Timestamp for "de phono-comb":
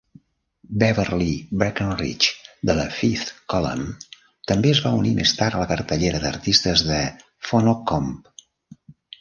6.89-8.37